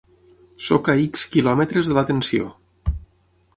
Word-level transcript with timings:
Sóc 0.67 0.89
a 0.93 0.95
ics 1.01 1.27
quilòmetres 1.35 1.91
de 1.93 1.99
la 1.99 2.05
tensió. 2.11 2.51